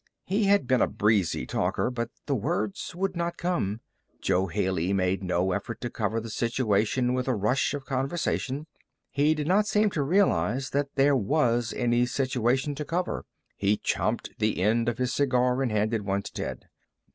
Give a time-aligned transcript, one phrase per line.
[0.25, 1.91] He had been a breezy talker.
[1.91, 3.81] But the words would not come.
[4.19, 8.65] Jo Haley made no effort to cover the situation with a rush of conversation.
[9.11, 13.25] He did not seem to realize that there was any situation to cover.
[13.55, 16.65] He champed the end of his cigar and handed one to Ted.